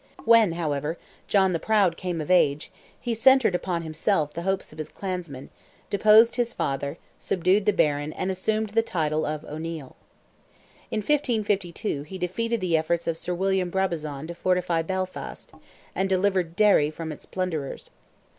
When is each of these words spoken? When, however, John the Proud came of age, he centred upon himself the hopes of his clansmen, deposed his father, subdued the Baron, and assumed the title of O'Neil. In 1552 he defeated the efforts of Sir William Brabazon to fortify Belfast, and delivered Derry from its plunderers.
When, 0.25 0.53
however, 0.53 0.97
John 1.27 1.51
the 1.51 1.59
Proud 1.59 1.95
came 1.95 2.21
of 2.21 2.31
age, 2.31 2.71
he 2.99 3.13
centred 3.13 3.53
upon 3.53 3.83
himself 3.83 4.33
the 4.33 4.41
hopes 4.41 4.71
of 4.71 4.79
his 4.79 4.89
clansmen, 4.89 5.51
deposed 5.91 6.37
his 6.37 6.53
father, 6.53 6.97
subdued 7.19 7.67
the 7.67 7.71
Baron, 7.71 8.11
and 8.13 8.31
assumed 8.31 8.69
the 8.69 8.81
title 8.81 9.27
of 9.27 9.45
O'Neil. 9.45 9.95
In 10.89 11.01
1552 11.01 12.01
he 12.01 12.17
defeated 12.17 12.61
the 12.61 12.75
efforts 12.75 13.05
of 13.05 13.15
Sir 13.15 13.35
William 13.35 13.69
Brabazon 13.69 14.25
to 14.25 14.33
fortify 14.33 14.81
Belfast, 14.81 15.51
and 15.93 16.09
delivered 16.09 16.55
Derry 16.55 16.89
from 16.89 17.11
its 17.11 17.27
plunderers. 17.27 17.91